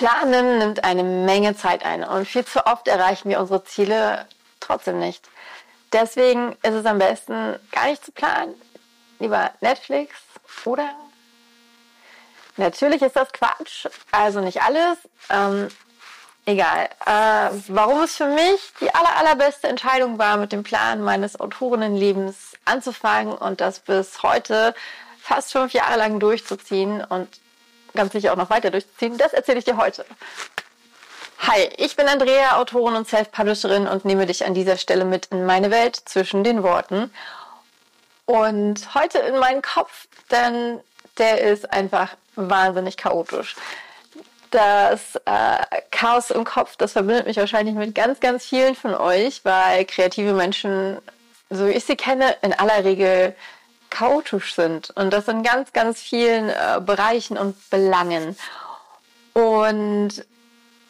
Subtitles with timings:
[0.00, 4.24] Planen nimmt eine Menge Zeit ein und viel zu oft erreichen wir unsere Ziele
[4.58, 5.28] trotzdem nicht.
[5.92, 8.54] Deswegen ist es am besten, gar nicht zu planen.
[9.18, 10.14] Lieber Netflix
[10.64, 10.88] oder
[12.56, 14.96] Natürlich ist das Quatsch, also nicht alles.
[15.28, 15.68] Ähm,
[16.46, 16.88] egal.
[17.04, 22.56] Äh, warum es für mich die aller, allerbeste Entscheidung war, mit dem Plan meines Autorinnenlebens
[22.64, 24.74] anzufangen und das bis heute
[25.20, 27.28] fast fünf Jahre lang durchzuziehen und
[27.94, 30.04] ganz sicher auch noch weiter durchzuziehen, das erzähle ich dir heute.
[31.40, 35.46] Hi, ich bin Andrea, Autorin und Self-Publisherin und nehme dich an dieser Stelle mit in
[35.46, 37.10] meine Welt zwischen den Worten.
[38.26, 40.80] Und heute in meinen Kopf, denn
[41.18, 43.56] der ist einfach wahnsinnig chaotisch.
[44.50, 49.44] Das äh, Chaos im Kopf, das verbindet mich wahrscheinlich mit ganz, ganz vielen von euch,
[49.44, 50.98] weil kreative Menschen,
[51.48, 53.34] so wie ich sie kenne, in aller Regel
[53.90, 54.90] chaotisch sind.
[54.96, 58.36] Und das in ganz, ganz vielen äh, Bereichen und Belangen.
[59.32, 60.24] Und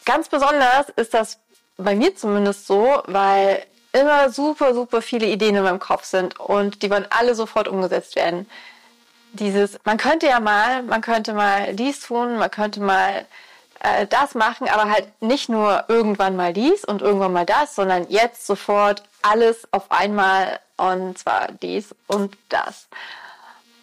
[0.04, 1.38] ganz besonders ist das
[1.76, 6.82] bei mir zumindest so, weil immer super, super viele Ideen in meinem Kopf sind und
[6.82, 8.46] die wollen alle sofort umgesetzt werden
[9.32, 13.26] dieses, man könnte ja mal, man könnte mal dies tun, man könnte mal
[13.80, 18.06] äh, das machen, aber halt nicht nur irgendwann mal dies und irgendwann mal das, sondern
[18.08, 22.88] jetzt sofort alles auf einmal und zwar dies und das.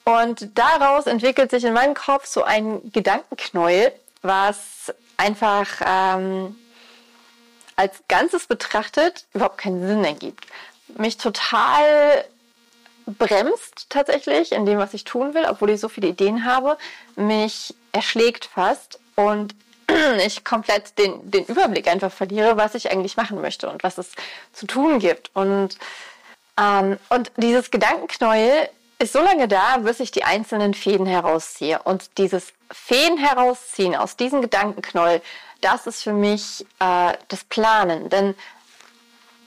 [0.03, 3.92] Und daraus entwickelt sich in meinem Kopf so ein Gedankenknäuel,
[4.23, 6.56] was einfach ähm,
[7.76, 10.48] als Ganzes betrachtet überhaupt keinen Sinn ergibt.
[10.98, 12.26] Mich total
[13.06, 16.78] bremst tatsächlich in dem, was ich tun will, obwohl ich so viele Ideen habe,
[17.16, 19.54] mich erschlägt fast und
[20.26, 24.14] ich komplett den, den Überblick einfach verliere, was ich eigentlich machen möchte und was es
[24.52, 25.30] zu tun gibt.
[25.36, 25.78] Und,
[26.59, 28.69] ähm, und dieses Gedankenknäuel
[29.00, 31.81] ist so lange da, bis ich die einzelnen Fäden herausziehe.
[31.83, 35.22] Und dieses Fäden herausziehen aus diesem Gedankenknäuel,
[35.61, 38.09] das ist für mich äh, das Planen.
[38.09, 38.36] Denn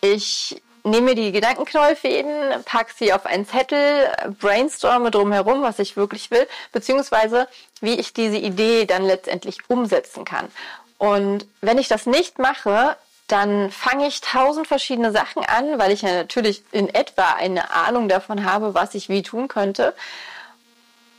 [0.01, 6.47] ich nehme die Gedankenknäuelfäden, packe sie auf einen Zettel, brainstorme drumherum, was ich wirklich will,
[6.73, 7.49] beziehungsweise
[7.81, 10.49] wie ich diese Idee dann letztendlich umsetzen kann.
[10.97, 12.97] Und wenn ich das nicht mache,
[13.31, 18.09] dann fange ich tausend verschiedene Sachen an, weil ich ja natürlich in etwa eine Ahnung
[18.09, 19.95] davon habe, was ich wie tun könnte.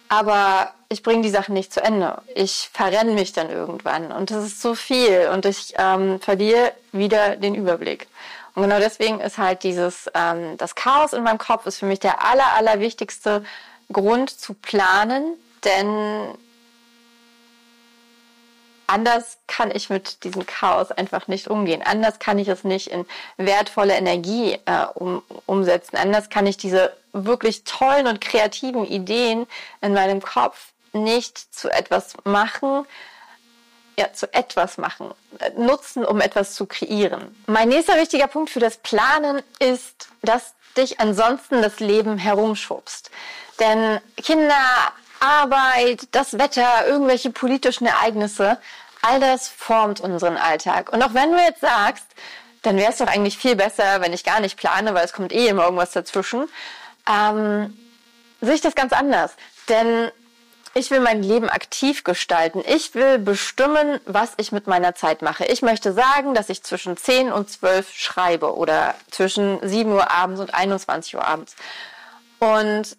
[0.09, 2.21] Aber ich bringe die Sachen nicht zu Ende.
[2.35, 7.37] Ich verrenne mich dann irgendwann und das ist zu viel und ich ähm, verliere wieder
[7.37, 8.07] den Überblick.
[8.53, 12.01] Und genau deswegen ist halt dieses, ähm, das Chaos in meinem Kopf ist für mich
[12.01, 13.45] der aller, aller wichtigste
[13.91, 16.35] Grund zu planen, denn
[18.91, 21.81] anders kann ich mit diesem Chaos einfach nicht umgehen.
[21.83, 23.05] Anders kann ich es nicht in
[23.37, 25.97] wertvolle Energie äh, um, umsetzen.
[25.97, 29.47] Anders kann ich diese wirklich tollen und kreativen Ideen
[29.81, 32.85] in meinem Kopf nicht zu etwas machen,
[33.97, 35.11] ja, zu etwas machen,
[35.57, 37.35] nutzen, um etwas zu kreieren.
[37.47, 43.11] Mein nächster wichtiger Punkt für das Planen ist, dass dich ansonsten das Leben herumschubst.
[43.59, 44.55] Denn Kinder,
[45.21, 48.57] Arbeit, das Wetter, irgendwelche politischen Ereignisse,
[49.01, 50.91] all das formt unseren Alltag.
[50.91, 52.05] Und auch wenn du jetzt sagst,
[52.61, 55.31] dann wäre es doch eigentlich viel besser, wenn ich gar nicht plane, weil es kommt
[55.31, 56.47] eh immer irgendwas dazwischen,
[57.09, 57.77] ähm,
[58.41, 59.33] sehe ich das ganz anders.
[59.69, 60.11] Denn
[60.73, 62.63] ich will mein Leben aktiv gestalten.
[62.65, 65.45] Ich will bestimmen, was ich mit meiner Zeit mache.
[65.45, 70.39] Ich möchte sagen, dass ich zwischen 10 und 12 schreibe oder zwischen 7 Uhr abends
[70.39, 71.55] und 21 Uhr abends.
[72.39, 72.95] Und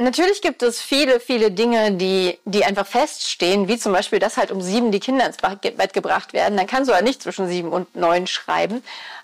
[0.00, 4.50] natürlich gibt es viele, viele Dinge, die, die einfach feststehen, wie zum Beispiel, dass halt
[4.50, 6.56] um sieben die Kinder ins Bett gebracht werden.
[6.56, 8.82] Dann kannst du halt nicht zwischen sieben und neun schreiben.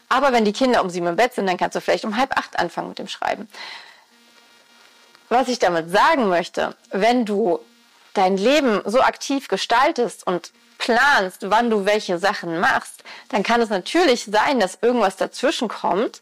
[0.08, 2.36] Aber wenn die Kinder um sieben im Bett sind, dann kannst du vielleicht um halb
[2.36, 3.48] acht anfangen mit dem Schreiben.
[5.28, 7.58] Was ich damit sagen möchte, wenn du
[8.14, 13.70] dein Leben so aktiv gestaltest und planst, wann du welche Sachen machst, dann kann es
[13.70, 16.20] natürlich sein, dass irgendwas dazwischen kommt.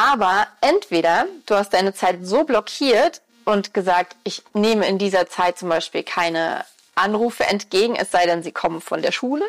[0.00, 5.58] Aber entweder du hast deine Zeit so blockiert und gesagt, ich nehme in dieser Zeit
[5.58, 9.44] zum Beispiel keine Anrufe entgegen, es sei denn, sie kommen von der Schule.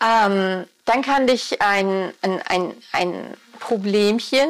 [0.00, 4.48] Ähm, dann kann dich ein, ein, ein, ein Problemchen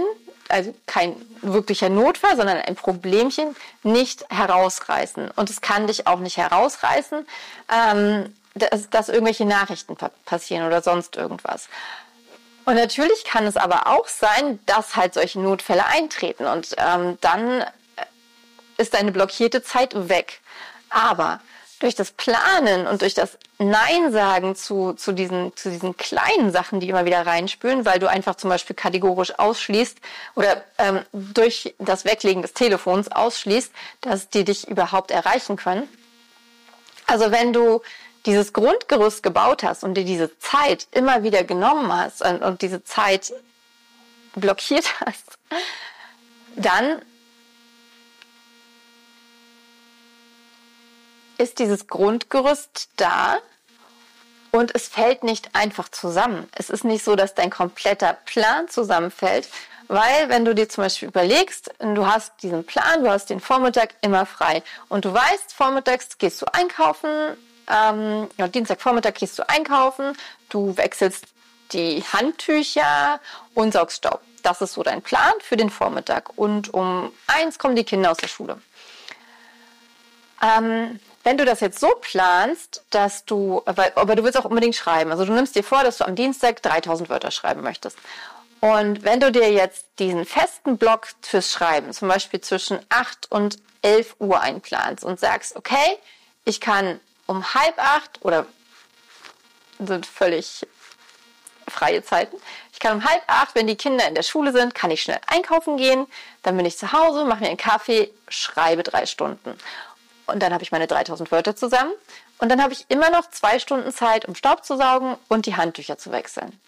[0.48, 5.30] also kein wirklicher Notfall, sondern ein Problemchen, nicht herausreißen.
[5.30, 7.26] Und es kann dich auch nicht herausreißen,
[7.70, 9.96] ähm, dass, dass irgendwelche Nachrichten
[10.26, 11.68] passieren oder sonst irgendwas.
[12.64, 17.64] Und natürlich kann es aber auch sein, dass halt solche Notfälle eintreten und ähm, dann
[18.76, 20.40] ist deine blockierte Zeit weg.
[20.90, 21.40] Aber
[21.80, 26.78] durch das Planen und durch das Nein sagen zu, zu, diesen, zu diesen kleinen Sachen,
[26.78, 29.98] die immer wieder reinspülen, weil du einfach zum Beispiel kategorisch ausschließt
[30.36, 35.88] oder ähm, durch das Weglegen des Telefons ausschließt, dass die dich überhaupt erreichen können,
[37.06, 37.82] Also wenn du
[38.26, 42.84] dieses Grundgerüst gebaut hast und dir diese Zeit immer wieder genommen hast und, und diese
[42.84, 43.32] Zeit
[44.34, 45.38] blockiert hast,
[46.56, 47.02] dann
[51.38, 53.38] ist dieses Grundgerüst da
[54.52, 56.48] und es fällt nicht einfach zusammen.
[56.54, 59.48] Es ist nicht so, dass dein kompletter Plan zusammenfällt,
[59.88, 63.94] weil wenn du dir zum Beispiel überlegst, du hast diesen Plan, du hast den Vormittag
[64.02, 67.36] immer frei und du weißt, vormittags gehst du einkaufen,
[67.68, 70.16] ähm, Dienstagvormittag gehst du einkaufen,
[70.48, 71.26] du wechselst
[71.72, 73.20] die Handtücher
[73.54, 74.20] und saugst Staub.
[74.42, 76.36] Das ist so dein Plan für den Vormittag.
[76.36, 78.60] Und um eins kommen die Kinder aus der Schule.
[80.42, 85.12] Ähm, wenn du das jetzt so planst, dass du, aber du willst auch unbedingt schreiben.
[85.12, 87.96] Also du nimmst dir vor, dass du am Dienstag 3000 Wörter schreiben möchtest.
[88.60, 93.58] Und wenn du dir jetzt diesen festen Block fürs Schreiben, zum Beispiel zwischen 8 und
[93.82, 95.98] 11 Uhr einplanst und sagst, okay,
[96.44, 98.46] ich kann um halb acht oder
[99.78, 100.66] sind völlig
[101.68, 102.36] freie Zeiten.
[102.72, 105.20] Ich kann um halb acht, wenn die Kinder in der Schule sind, kann ich schnell
[105.26, 106.06] einkaufen gehen.
[106.42, 109.56] Dann bin ich zu Hause, mache mir einen Kaffee, schreibe drei Stunden.
[110.26, 111.92] Und dann habe ich meine 3000 Wörter zusammen.
[112.38, 115.56] Und dann habe ich immer noch zwei Stunden Zeit, um Staub zu saugen und die
[115.56, 116.58] Handtücher zu wechseln.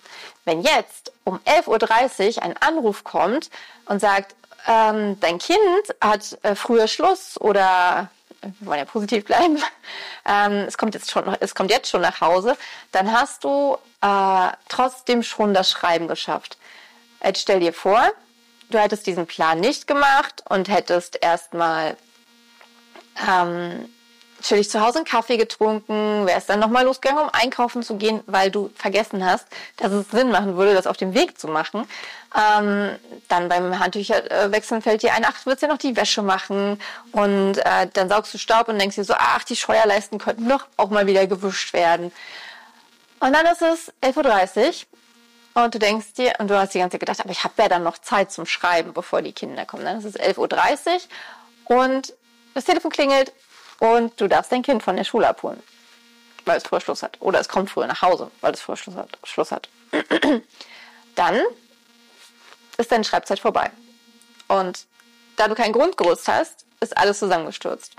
[0.45, 3.51] Wenn jetzt um 11.30 Uhr ein Anruf kommt
[3.87, 4.37] und sagt,
[4.67, 5.59] ähm, dein Kind
[6.01, 8.09] hat äh, früher Schluss oder
[8.59, 9.59] wir wollen ja positiv bleiben,
[10.27, 12.57] ähm, es, kommt jetzt schon, es kommt jetzt schon nach Hause,
[12.93, 16.59] dann hast du äh, trotzdem schon das Schreiben geschafft.
[17.23, 18.03] Jetzt stell dir vor,
[18.71, 21.97] du hättest diesen Plan nicht gemacht und hättest erstmal
[23.29, 23.89] ähm,
[24.45, 28.51] chillig zu Hause einen Kaffee getrunken, wärst dann nochmal losgegangen, um einkaufen zu gehen, weil
[28.51, 29.47] du vergessen hast,
[29.79, 31.89] dass es Sinn machen würde, das auf dem Weg zu machen.
[32.37, 32.97] Ähm,
[33.29, 36.81] dann beim Handtücherwechseln fällt dir ein, ach, du willst ja noch die Wäsche machen
[37.13, 40.67] und äh, dann saugst du Staub und denkst dir so, ach, die Scheuerleisten könnten doch
[40.77, 42.13] auch mal wieder gewischt werden.
[43.21, 44.85] Und dann ist es 11.30
[45.55, 47.55] Uhr und du denkst dir, und du hast die ganze Zeit gedacht, aber ich habe
[47.59, 49.85] ja dann noch Zeit zum Schreiben, bevor die Kinder kommen.
[49.85, 51.07] Dann ist es 11.30
[51.69, 52.13] Uhr und
[52.55, 53.33] das Telefon klingelt
[53.79, 55.63] und du darfst dein Kind von der Schule abholen,
[56.45, 57.17] weil es früher Schluss hat.
[57.21, 59.19] Oder es kommt früher nach Hause, weil es früher Schluss hat.
[59.25, 59.69] Schluss hat.
[61.15, 61.41] Dann
[62.77, 63.71] ist deine Schreibzeit vorbei.
[64.49, 64.87] Und
[65.37, 67.95] da du kein Grundgerüst hast, ist alles zusammengestürzt.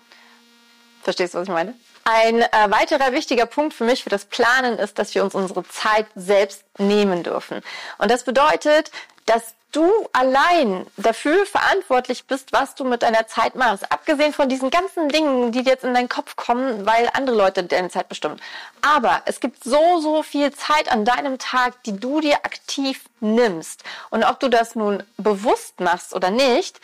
[1.03, 1.75] Verstehst du, was ich meine?
[2.03, 5.67] Ein äh, weiterer wichtiger Punkt für mich für das Planen ist, dass wir uns unsere
[5.67, 7.61] Zeit selbst nehmen dürfen.
[7.97, 8.91] Und das bedeutet,
[9.25, 13.91] dass du allein dafür verantwortlich bist, was du mit deiner Zeit machst.
[13.91, 17.89] Abgesehen von diesen ganzen Dingen, die jetzt in deinen Kopf kommen, weil andere Leute deine
[17.89, 18.39] Zeit bestimmen.
[18.81, 23.83] Aber es gibt so, so viel Zeit an deinem Tag, die du dir aktiv nimmst.
[24.09, 26.79] Und ob du das nun bewusst machst oder nicht,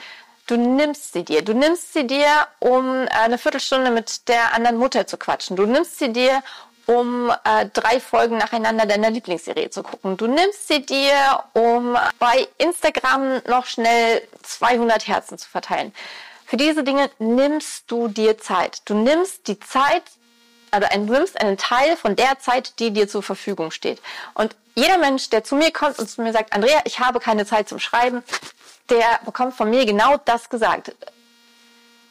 [0.48, 1.44] du nimmst sie dir.
[1.44, 2.28] Du nimmst sie dir,
[2.60, 5.56] um eine Viertelstunde mit der anderen Mutter zu quatschen.
[5.56, 6.44] Du nimmst sie dir,
[6.86, 10.18] um äh, drei Folgen nacheinander deiner Lieblingsserie zu gucken.
[10.18, 15.94] Du nimmst sie dir, um bei Instagram noch schnell 200 Herzen zu verteilen.
[16.46, 18.82] Für diese Dinge nimmst du dir Zeit.
[18.86, 20.04] Du nimmst die Zeit,
[20.72, 24.02] also nimmst einen Teil von der Zeit, die dir zur Verfügung steht.
[24.34, 27.46] Und jeder Mensch, der zu mir kommt und zu mir sagt, Andrea, ich habe keine
[27.46, 28.24] Zeit zum Schreiben,
[28.90, 30.92] der bekommt von mir genau das gesagt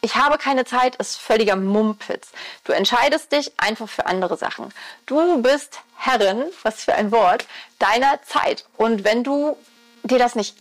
[0.01, 2.29] ich habe keine Zeit ist völliger Mumpitz.
[2.63, 4.73] Du entscheidest dich einfach für andere Sachen.
[5.05, 7.45] Du bist Herrin, was für ein Wort,
[7.77, 8.65] deiner Zeit.
[8.77, 9.55] Und wenn du
[10.03, 10.57] dir das nicht,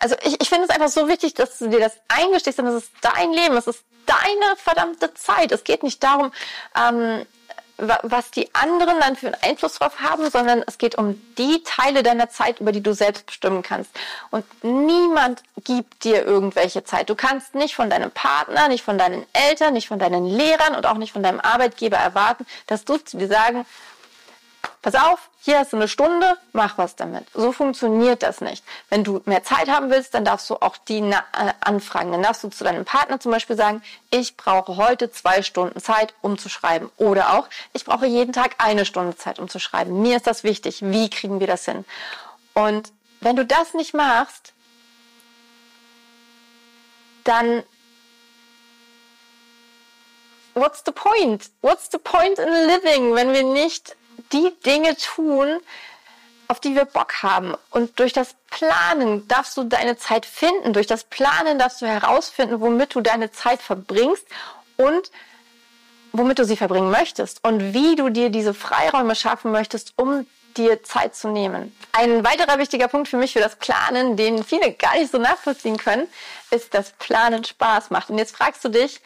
[0.00, 2.84] also ich, ich finde es einfach so wichtig, dass du dir das eingestehst, denn es
[2.84, 5.50] ist dein Leben, es ist deine verdammte Zeit.
[5.50, 6.32] Es geht nicht darum,
[6.76, 7.26] ähm,
[7.78, 12.02] was die anderen dann für einen Einfluss drauf haben, sondern es geht um die Teile
[12.02, 13.90] deiner Zeit, über die du selbst bestimmen kannst.
[14.30, 17.08] Und niemand gibt dir irgendwelche Zeit.
[17.08, 20.86] Du kannst nicht von deinem Partner, nicht von deinen Eltern, nicht von deinen Lehrern und
[20.86, 23.64] auch nicht von deinem Arbeitgeber erwarten, dass du zu dir sagen,
[24.82, 27.26] pass auf, hier hast du eine Stunde, mach was damit.
[27.34, 28.64] So funktioniert das nicht.
[28.88, 31.14] Wenn du mehr Zeit haben willst, dann darfst du auch die äh,
[31.60, 32.12] anfragen.
[32.12, 36.14] Dann darfst du zu deinem Partner zum Beispiel sagen, ich brauche heute zwei Stunden Zeit,
[36.20, 36.90] um zu schreiben.
[36.96, 40.02] Oder auch, ich brauche jeden Tag eine Stunde Zeit, um zu schreiben.
[40.02, 40.80] Mir ist das wichtig.
[40.82, 41.84] Wie kriegen wir das hin?
[42.54, 44.52] Und wenn du das nicht machst,
[47.24, 47.62] dann
[50.54, 51.50] what's the point?
[51.62, 53.96] What's the point in living, wenn wir nicht
[54.32, 55.60] die Dinge tun,
[56.48, 57.54] auf die wir Bock haben.
[57.70, 60.72] Und durch das Planen darfst du deine Zeit finden.
[60.72, 64.26] Durch das Planen darfst du herausfinden, womit du deine Zeit verbringst
[64.76, 65.10] und
[66.12, 70.82] womit du sie verbringen möchtest und wie du dir diese Freiräume schaffen möchtest, um dir
[70.82, 71.76] Zeit zu nehmen.
[71.92, 75.76] Ein weiterer wichtiger Punkt für mich für das Planen, den viele gar nicht so nachvollziehen
[75.76, 76.08] können,
[76.50, 78.08] ist, dass Planen Spaß macht.
[78.08, 79.00] Und jetzt fragst du dich,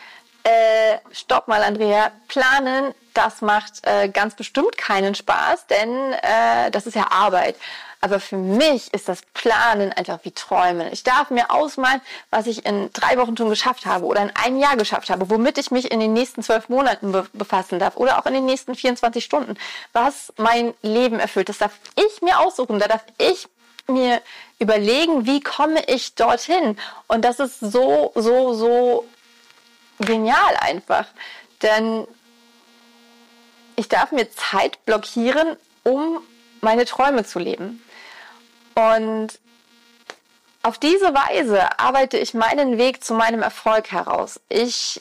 [0.45, 6.87] äh, stopp mal, Andrea, Planen das macht äh, ganz bestimmt keinen Spaß, denn äh, das
[6.87, 7.57] ist ja Arbeit.
[8.04, 10.92] Aber für mich ist das Planen einfach wie Träumen.
[10.92, 12.00] Ich darf mir ausmalen,
[12.31, 15.57] was ich in drei Wochen schon geschafft habe oder in einem Jahr geschafft habe, womit
[15.57, 18.75] ich mich in den nächsten zwölf Monaten be befassen darf oder auch in den nächsten
[18.75, 19.57] 24 Stunden,
[19.92, 21.49] was mein Leben erfüllt.
[21.49, 22.81] Das darf ich mir aussuchen.
[22.81, 23.47] Da darf ich
[23.87, 24.21] mir
[24.59, 26.76] überlegen, wie komme ich dorthin.
[27.07, 29.07] Und das ist so, so, so
[30.00, 31.07] genial einfach.
[31.62, 32.09] Denn
[33.76, 36.23] ich darf mir Zeit blockieren, um
[36.61, 37.83] meine Träume zu leben.
[38.75, 39.38] Und
[40.62, 44.41] auf diese Weise arbeite ich meinen Weg zu meinem Erfolg heraus.
[44.49, 45.00] Ich,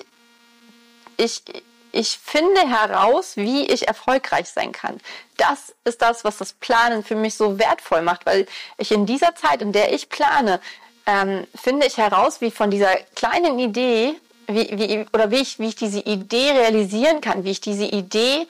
[1.18, 1.44] ich,
[1.92, 5.00] ich finde heraus, wie ich erfolgreich sein kann.
[5.38, 8.48] Das ist das, was das Planen für mich so wertvoll macht, weil
[8.78, 10.60] ich in dieser Zeit, in der ich plane,
[11.06, 14.16] ähm, finde ich heraus, wie von dieser kleinen Idee,
[14.53, 18.48] wie, wie, oder wie ich, wie ich diese Idee realisieren kann, wie ich diese Idee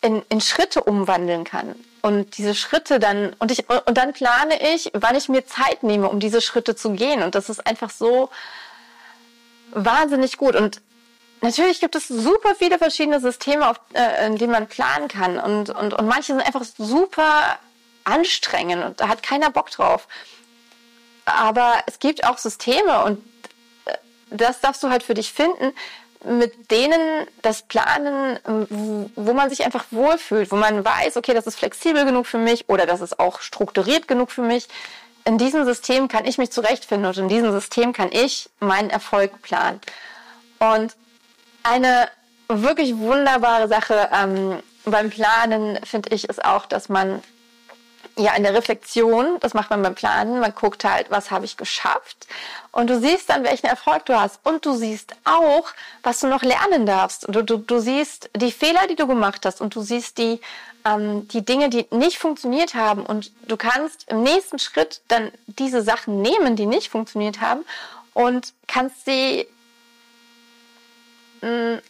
[0.00, 1.74] in, in Schritte umwandeln kann.
[2.02, 6.08] Und diese Schritte dann und ich und dann plane ich, wann ich mir Zeit nehme,
[6.08, 7.22] um diese Schritte zu gehen.
[7.22, 8.28] Und das ist einfach so
[9.70, 10.54] wahnsinnig gut.
[10.54, 10.82] Und
[11.40, 15.38] natürlich gibt es super viele verschiedene Systeme, auf, äh, in denen man planen kann.
[15.38, 17.58] Und und und manche sind einfach super
[18.04, 20.06] anstrengend und da hat keiner Bock drauf.
[21.24, 23.24] Aber es gibt auch Systeme und
[24.36, 25.72] das darfst du halt für dich finden,
[26.24, 28.38] mit denen das Planen,
[29.14, 32.68] wo man sich einfach wohlfühlt, wo man weiß, okay, das ist flexibel genug für mich
[32.68, 34.68] oder das ist auch strukturiert genug für mich.
[35.26, 39.42] In diesem System kann ich mich zurechtfinden und in diesem System kann ich meinen Erfolg
[39.42, 39.80] planen.
[40.58, 40.94] Und
[41.62, 42.08] eine
[42.48, 47.22] wirklich wunderbare Sache ähm, beim Planen, finde ich, ist auch, dass man
[48.16, 51.56] ja, in der Reflexion, das macht man beim Planen, man guckt halt, was habe ich
[51.56, 52.26] geschafft?
[52.70, 54.40] Und du siehst dann, welchen Erfolg du hast.
[54.44, 55.66] Und du siehst auch,
[56.02, 57.26] was du noch lernen darfst.
[57.28, 59.60] Du, du, du siehst die Fehler, die du gemacht hast.
[59.60, 60.40] Und du siehst die,
[60.84, 63.06] ähm, die Dinge, die nicht funktioniert haben.
[63.06, 67.64] Und du kannst im nächsten Schritt dann diese Sachen nehmen, die nicht funktioniert haben
[68.14, 69.46] und kannst sie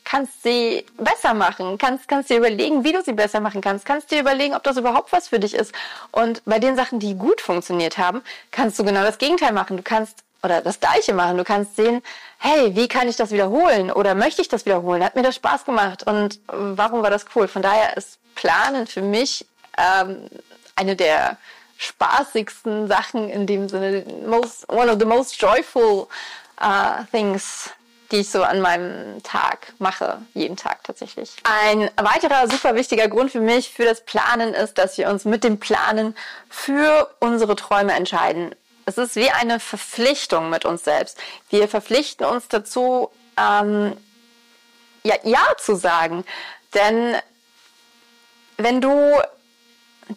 [0.05, 4.11] kannst sie besser machen, kannst, kannst dir überlegen, wie du sie besser machen kannst, kannst
[4.11, 5.73] dir überlegen, ob das überhaupt was für dich ist.
[6.11, 9.77] Und bei den Sachen, die gut funktioniert haben, kannst du genau das Gegenteil machen.
[9.77, 11.39] Du kannst oder das Gleiche machen.
[11.39, 12.03] Du kannst sehen,
[12.39, 13.91] hey, wie kann ich das wiederholen?
[13.91, 15.03] Oder möchte ich das wiederholen?
[15.03, 16.07] Hat mir das Spaß gemacht?
[16.07, 17.49] Und warum war das cool?
[17.49, 19.47] Von daher ist Planen für mich
[19.79, 20.29] ähm,
[20.77, 21.39] eine der
[21.79, 26.09] spaßigsten Sachen in dem Sinne, most, one of the most joyful
[26.61, 27.71] uh, things
[28.15, 31.35] die ich so an meinem Tag mache, jeden Tag tatsächlich.
[31.43, 35.43] Ein weiterer super wichtiger Grund für mich für das Planen ist, dass wir uns mit
[35.43, 36.15] dem Planen
[36.49, 38.55] für unsere Träume entscheiden.
[38.87, 41.19] Es ist wie eine Verpflichtung mit uns selbst.
[41.51, 43.97] Wir verpflichten uns dazu, ähm,
[45.03, 46.25] ja, ja zu sagen.
[46.73, 47.17] Denn
[48.59, 49.21] wenn du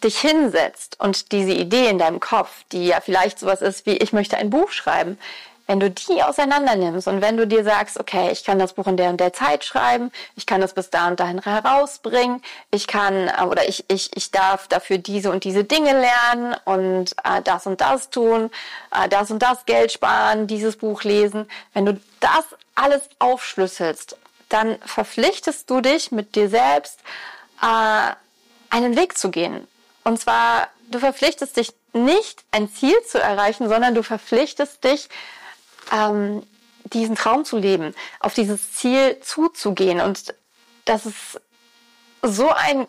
[0.04, 4.13] dich hinsetzt und diese Idee in deinem Kopf, die ja vielleicht sowas ist wie, ich
[4.13, 5.18] möchte ein Buch schreiben,
[5.68, 8.88] wenn du die auseinander nimmst und wenn du dir sagst, okay, ich kann das Buch
[8.88, 12.88] in der und der Zeit schreiben, ich kann es bis da und dahin herausbringen, ich
[12.88, 17.42] kann äh, oder ich, ich, ich darf dafür diese und diese Dinge lernen und äh,
[17.44, 18.50] das und das tun,
[18.92, 21.50] äh, das und das Geld sparen, dieses Buch lesen.
[21.74, 22.46] Wenn du das
[22.76, 24.18] alles aufschlüsselst,
[24.50, 27.00] dann verpflichtest du dich mit dir selbst,
[27.62, 28.14] äh,
[28.70, 29.68] einen Weg zu gehen.
[30.06, 35.10] Und zwar, du verpflichtest dich nicht, ein Ziel zu erreichen, sondern du verpflichtest dich,
[35.91, 36.44] ähm,
[36.84, 40.01] diesen Traum zu leben, auf dieses Ziel zuzugehen.
[40.01, 40.34] Und
[40.86, 41.41] das ist
[42.22, 42.88] so ein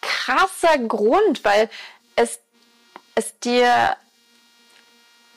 [0.00, 1.68] krasser Grund, weil
[2.14, 2.38] es,
[3.14, 3.96] es dir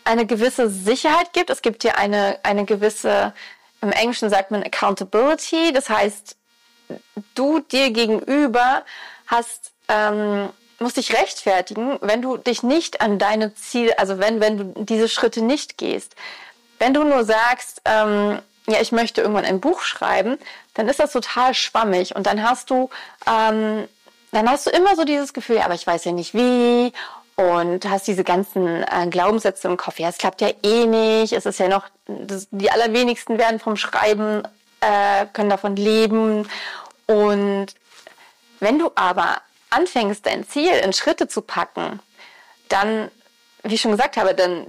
[0.04, 1.50] eine gewisse Sicherheit gibt.
[1.50, 3.34] Es gibt dir eine, eine gewisse,
[3.82, 5.72] im Englischen sagt man Accountability.
[5.74, 6.36] Das heißt,
[7.36, 8.84] du dir gegenüber
[9.28, 14.58] hast, ähm, musst dich rechtfertigen, wenn du dich nicht an deine Ziel, also wenn, wenn
[14.58, 16.16] du diese Schritte nicht gehst.
[16.80, 20.38] Wenn du nur sagst, ähm, ja, ich möchte irgendwann ein Buch schreiben,
[20.74, 22.90] dann ist das total schwammig und dann hast du,
[23.28, 23.88] ähm,
[24.32, 26.94] dann hast du immer so dieses Gefühl, ja, aber ich weiß ja nicht wie
[27.36, 29.98] und hast diese ganzen äh, Glaubenssätze im Kopf.
[30.00, 31.32] Ja, es klappt ja eh nicht.
[31.32, 34.44] Es ist ja noch, das, die allerwenigsten werden vom Schreiben,
[34.82, 36.50] äh, können davon leben.
[37.08, 37.68] Und
[38.60, 39.38] wenn du aber
[39.70, 42.02] anfängst, dein Ziel in Schritte zu packen,
[42.68, 43.10] dann,
[43.64, 44.68] wie ich schon gesagt habe, dann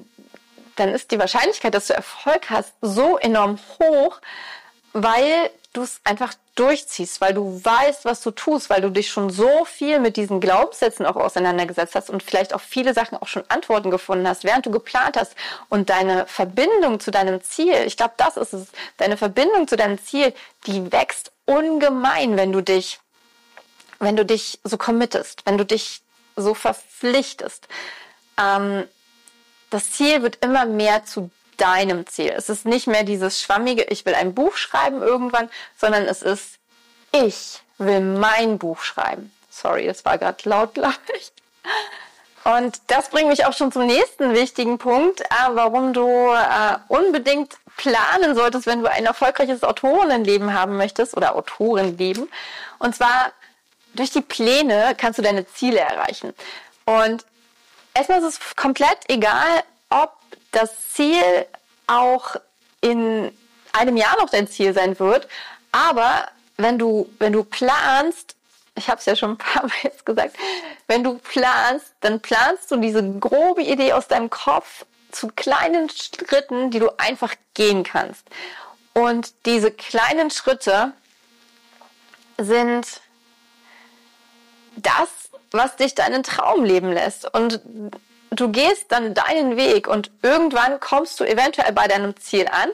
[0.80, 4.20] dann ist die Wahrscheinlichkeit, dass du Erfolg hast, so enorm hoch,
[4.92, 9.30] weil du es einfach durchziehst, weil du weißt, was du tust, weil du dich schon
[9.30, 13.44] so viel mit diesen Glaubenssätzen auch auseinandergesetzt hast und vielleicht auch viele Sachen auch schon
[13.49, 15.37] Antworten gefunden hast, während du geplant hast
[15.68, 20.02] und deine Verbindung zu deinem Ziel, ich glaube, das ist es, deine Verbindung zu deinem
[20.02, 20.34] Ziel,
[20.66, 22.99] die wächst ungemein, wenn du dich
[24.00, 26.00] wenn du dich so committest, wenn du dich
[26.34, 27.68] so verpflichtest.
[28.38, 28.88] Ähm,
[29.70, 32.32] das Ziel wird immer mehr zu deinem Ziel.
[32.36, 36.58] Es ist nicht mehr dieses schwammige, ich will ein Buch schreiben irgendwann, sondern es ist,
[37.12, 39.32] ich will mein Buch schreiben.
[39.50, 41.32] Sorry, das war gerade laut, glaube ich.
[42.42, 47.56] Und das bringt mich auch schon zum nächsten wichtigen Punkt, äh, warum du äh, unbedingt
[47.76, 52.30] planen solltest, wenn du ein erfolgreiches Autorinnenleben haben möchtest oder Autorenleben.
[52.78, 53.32] Und zwar
[53.94, 56.32] durch die Pläne kannst du deine Ziele erreichen.
[56.86, 57.24] Und
[57.94, 60.12] erstmal ist es komplett egal, ob
[60.52, 61.47] das Ziel
[61.87, 62.37] auch
[62.80, 63.32] in
[63.73, 65.28] einem Jahr noch dein Ziel sein wird.
[65.73, 68.37] Aber wenn du, wenn du planst,
[68.75, 70.37] ich habe es ja schon ein paar Mal jetzt gesagt,
[70.87, 76.70] wenn du planst, dann planst du diese grobe Idee aus deinem Kopf zu kleinen Schritten,
[76.70, 78.25] die du einfach gehen kannst.
[78.94, 80.92] Und diese kleinen Schritte
[82.38, 82.87] sind
[84.76, 85.09] das,
[85.52, 87.33] was dich deinen Traum leben lässt.
[87.35, 87.61] Und
[88.30, 92.71] du gehst dann deinen Weg und irgendwann kommst du eventuell bei deinem Ziel an.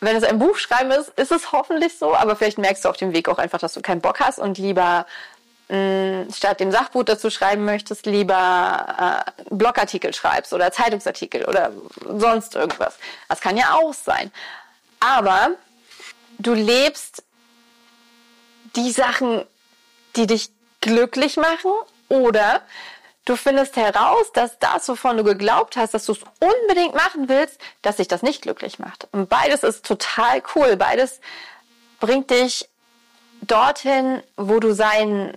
[0.00, 2.96] Wenn es ein Buch schreiben ist, ist es hoffentlich so, aber vielleicht merkst du auf
[2.96, 5.06] dem Weg auch einfach, dass du keinen Bock hast und lieber
[5.68, 11.72] mh, statt dem Sachbuch dazu schreiben möchtest, lieber äh, Blogartikel schreibst oder Zeitungsartikel oder
[12.18, 12.96] sonst irgendwas.
[13.28, 14.30] Das kann ja auch sein.
[15.00, 15.50] Aber
[16.38, 17.22] du lebst
[18.76, 19.44] die Sachen,
[20.16, 20.50] die dich
[20.86, 21.72] glücklich machen
[22.08, 22.62] oder
[23.24, 27.60] du findest heraus, dass das, wovon du geglaubt hast, dass du es unbedingt machen willst,
[27.82, 29.08] dass sich das nicht glücklich macht.
[29.12, 30.76] Und beides ist total cool.
[30.76, 31.20] Beides
[31.98, 32.68] bringt dich
[33.42, 35.36] dorthin, wo du sein,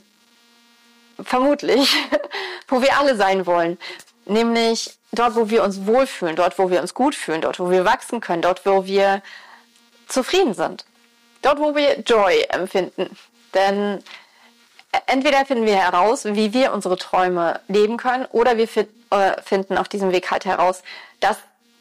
[1.21, 1.95] vermutlich,
[2.67, 3.79] wo wir alle sein wollen.
[4.25, 7.85] Nämlich dort, wo wir uns wohlfühlen, dort, wo wir uns gut fühlen, dort, wo wir
[7.85, 9.23] wachsen können, dort, wo wir
[10.07, 10.85] zufrieden sind.
[11.41, 13.17] Dort, wo wir Joy empfinden.
[13.55, 14.03] Denn
[15.07, 19.87] entweder finden wir heraus, wie wir unsere Träume leben können, oder wir äh, finden auf
[19.87, 20.83] diesem Weg halt heraus,
[21.19, 21.37] dass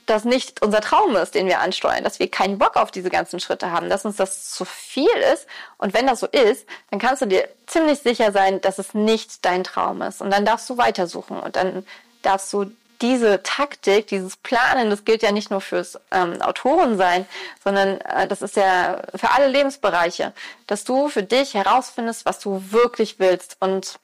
[0.09, 3.40] das nicht unser Traum ist, den wir ansteuern, dass wir keinen Bock auf diese ganzen
[3.40, 5.47] Schritte haben, dass uns das zu viel ist.
[5.77, 9.44] Und wenn das so ist, dann kannst du dir ziemlich sicher sein, dass es nicht
[9.44, 10.23] dein Traum ist.
[10.23, 11.85] Und dann darfst du weitersuchen und dann
[12.23, 17.27] darfst du diese Taktik, dieses Planen, das gilt ja nicht nur fürs ähm, Autorensein,
[17.63, 20.33] sondern äh, das ist ja für alle Lebensbereiche,
[20.67, 23.57] dass du für dich herausfindest, was du wirklich willst.
[23.61, 23.99] Und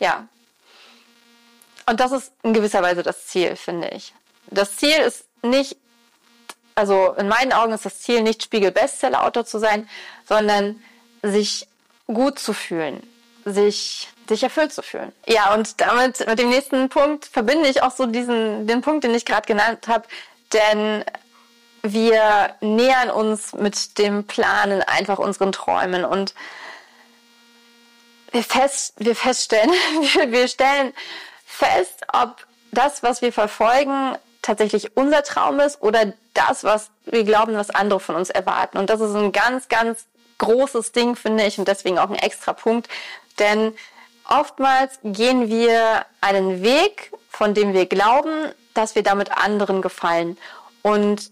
[0.00, 0.26] ja,
[1.86, 4.14] und das ist in gewisser Weise das Ziel, finde ich.
[4.46, 5.76] Das Ziel ist nicht,
[6.74, 9.88] also in meinen Augen ist das Ziel nicht Spiegel-Bestseller-Autor zu sein,
[10.26, 10.82] sondern
[11.22, 11.66] sich
[12.06, 13.02] gut zu fühlen,
[13.44, 15.12] sich sich erfüllt zu fühlen.
[15.26, 19.14] Ja, und damit mit dem nächsten Punkt verbinde ich auch so diesen den Punkt, den
[19.14, 20.06] ich gerade genannt habe,
[20.52, 21.04] denn
[21.82, 26.34] wir nähern uns mit dem Planen einfach unseren Träumen und
[28.32, 29.70] wir, fest, wir feststellen,
[30.26, 30.92] wir stellen
[31.46, 37.54] fest, ob das, was wir verfolgen, tatsächlich unser Traum ist oder das, was wir glauben,
[37.56, 38.78] was andere von uns erwarten.
[38.78, 40.06] Und das ist ein ganz, ganz
[40.38, 42.88] großes Ding, finde ich, und deswegen auch ein extra Punkt.
[43.38, 43.74] Denn
[44.28, 50.36] oftmals gehen wir einen Weg, von dem wir glauben, dass wir damit anderen gefallen.
[50.82, 51.30] Und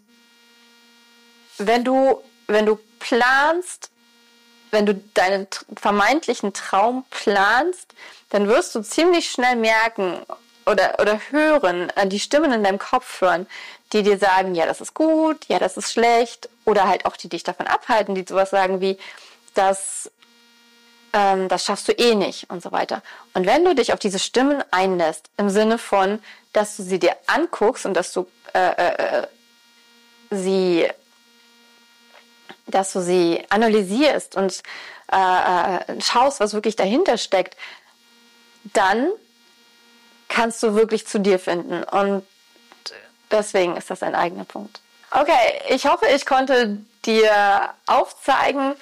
[1.58, 3.90] wenn du, wenn du planst,
[4.70, 7.94] wenn du deinen vermeintlichen Traum planst,
[8.30, 10.20] dann wirst du ziemlich schnell merken
[10.66, 13.46] oder, oder hören, äh, die Stimmen in deinem Kopf hören,
[13.92, 17.28] die dir sagen, ja, das ist gut, ja, das ist schlecht, oder halt auch die
[17.28, 18.98] dich davon abhalten, die sowas sagen wie,
[19.54, 20.10] das
[21.16, 23.02] ähm, das schaffst du eh nicht und so weiter.
[23.32, 27.16] Und wenn du dich auf diese Stimmen einlässt, im Sinne von, dass du sie dir
[27.26, 29.26] anguckst und dass du äh, äh, äh,
[30.30, 30.86] sie,
[32.66, 34.62] dass du sie analysierst und
[35.10, 37.56] äh, äh, schaust, was wirklich dahinter steckt,
[38.74, 39.08] dann
[40.28, 41.82] kannst du wirklich zu dir finden.
[41.82, 42.24] Und
[43.30, 44.80] deswegen ist das ein eigener Punkt.
[45.12, 48.74] Okay, ich hoffe, ich konnte dir aufzeigen,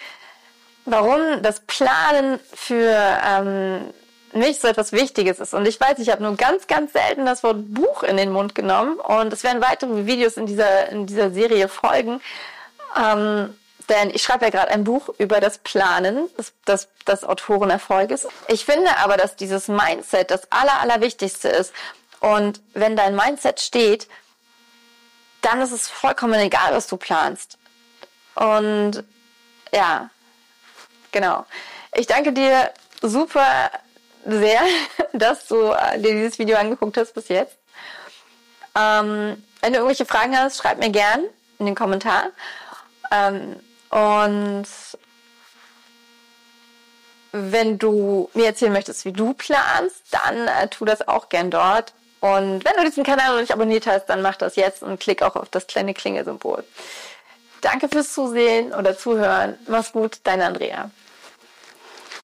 [0.84, 2.94] warum das Planen für
[3.26, 3.92] ähm,
[4.32, 5.54] mich so etwas Wichtiges ist.
[5.54, 8.54] Und ich weiß, ich habe nur ganz, ganz selten das Wort Buch in den Mund
[8.54, 8.98] genommen.
[8.98, 12.20] Und es werden weitere Videos in dieser, in dieser Serie folgen.
[12.96, 13.56] Ähm,
[13.88, 18.26] denn ich schreibe ja gerade ein Buch über das Planen des, des, des Autorenerfolges.
[18.48, 21.72] Ich finde aber, dass dieses Mindset das Aller, Allerwichtigste ist.
[22.20, 24.08] Und wenn dein Mindset steht,
[25.42, 27.58] dann ist es vollkommen egal, was du planst.
[28.34, 29.04] Und
[29.72, 30.08] ja,
[31.14, 31.46] Genau.
[31.94, 33.70] Ich danke dir super
[34.26, 34.60] sehr,
[35.12, 37.56] dass du äh, dir dieses Video angeguckt hast bis jetzt.
[38.76, 41.22] Ähm, wenn du irgendwelche Fragen hast, schreib mir gern
[41.60, 42.32] in den Kommentaren.
[43.12, 43.56] Ähm,
[43.90, 44.66] und
[47.30, 51.94] wenn du mir erzählen möchtest, wie du planst, dann äh, tu das auch gern dort.
[52.18, 55.22] Und wenn du diesen Kanal noch nicht abonniert hast, dann mach das jetzt und klick
[55.22, 56.64] auch auf das kleine Klingelsymbol.
[57.60, 59.56] Danke fürs Zusehen oder Zuhören.
[59.68, 60.90] Mach's gut, deine Andrea.